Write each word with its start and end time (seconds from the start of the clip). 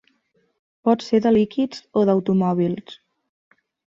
Pot 0.87 1.05
ser 1.07 1.19
de 1.25 1.33
líquids 1.35 1.83
o 2.01 2.05
d'automòbils. 2.11 2.97